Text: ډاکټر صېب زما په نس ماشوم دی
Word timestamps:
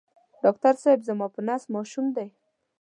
ډاکټر 0.43 0.73
صېب 0.83 0.99
زما 1.07 1.27
په 1.35 1.41
نس 1.47 1.63
ماشوم 1.75 2.05
دی 2.15 2.27